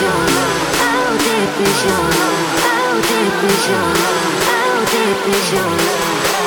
[0.00, 2.40] is your love?
[2.64, 4.44] How deep is your love?
[4.48, 6.39] How deep is your love?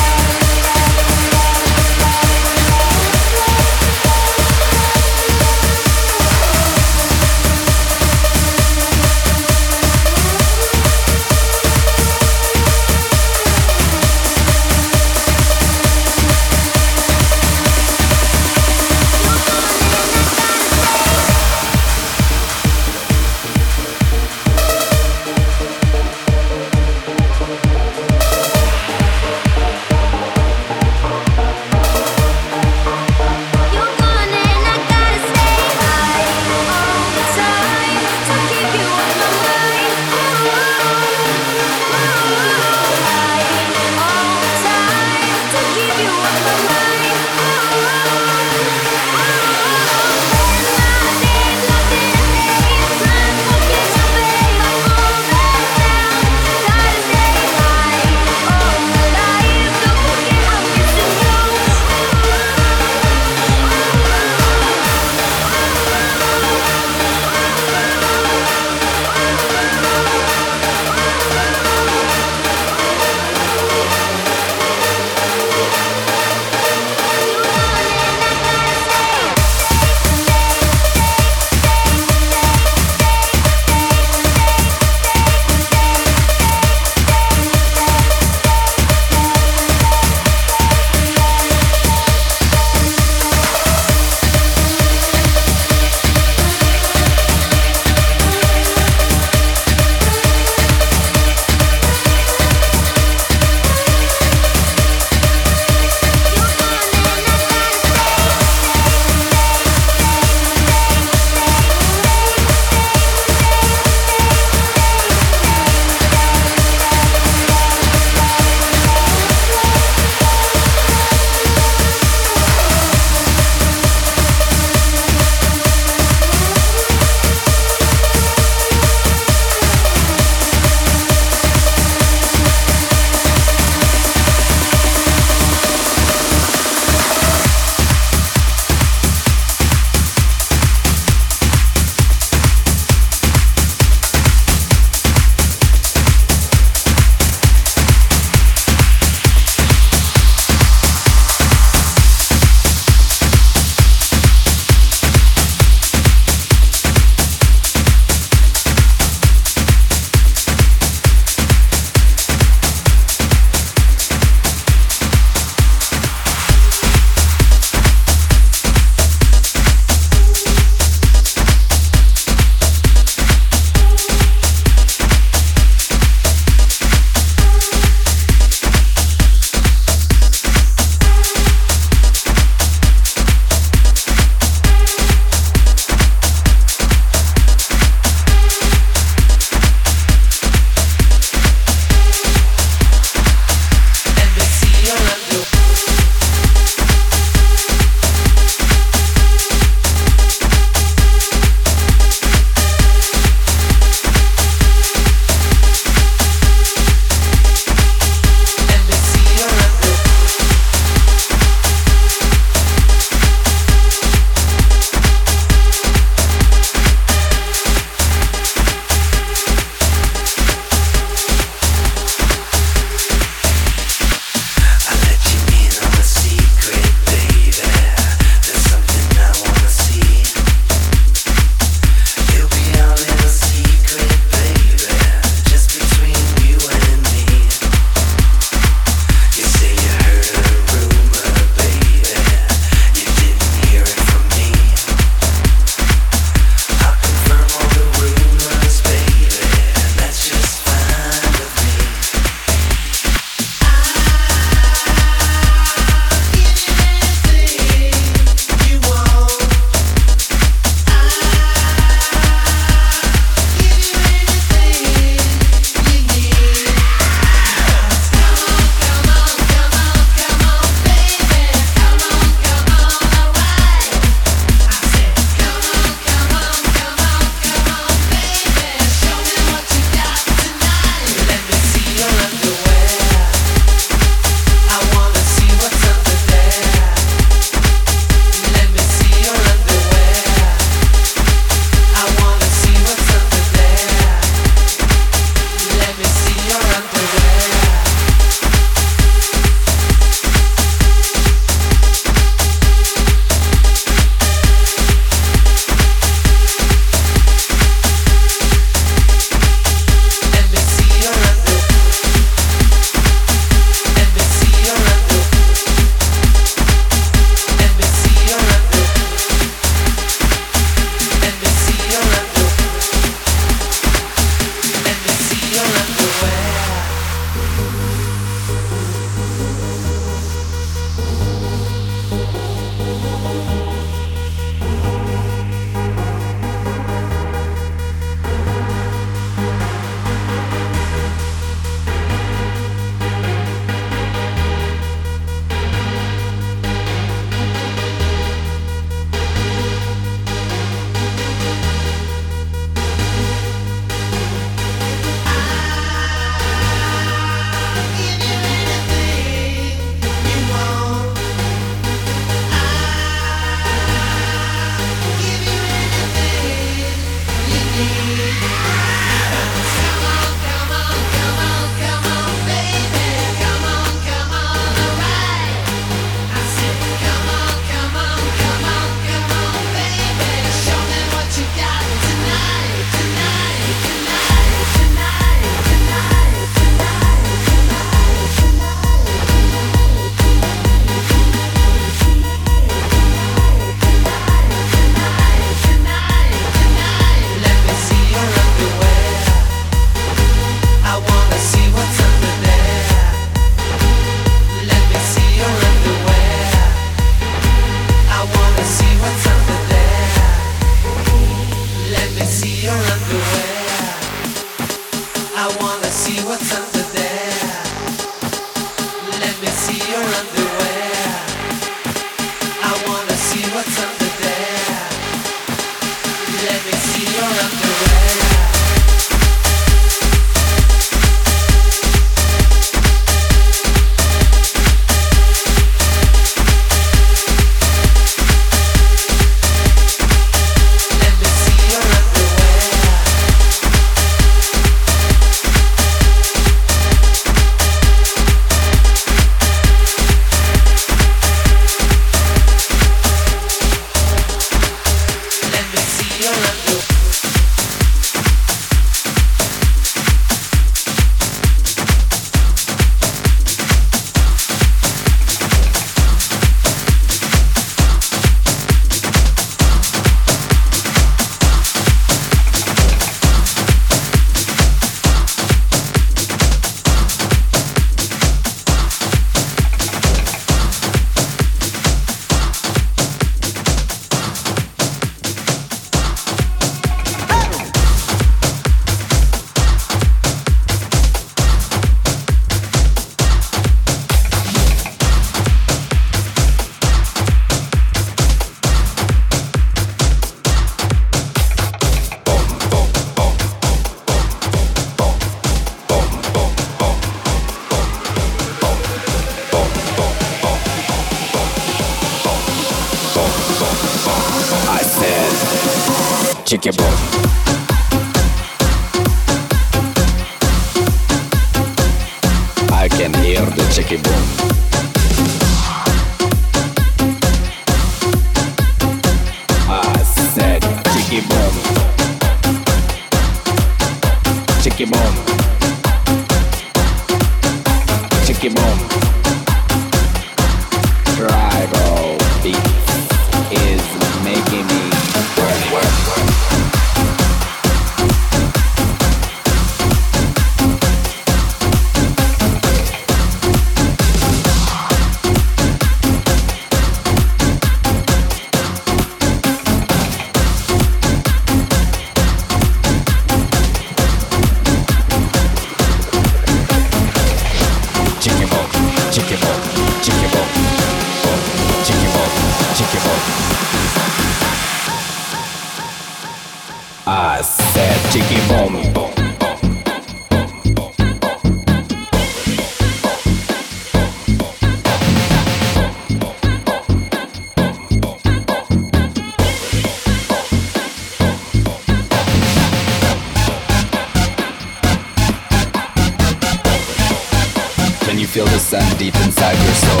[598.40, 600.00] feel the sun deep inside your soul.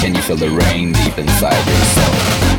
[0.00, 2.57] Can you feel the rain deep inside your soul?